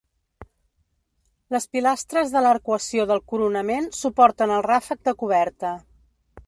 Les 1.55 1.67
pilastres 1.77 2.33
de 2.37 2.43
l'arcuació 2.45 3.07
del 3.13 3.23
coronament 3.35 3.93
suporten 4.01 4.57
el 4.59 4.67
ràfec 4.71 5.07
de 5.11 5.17
coberta. 5.25 5.79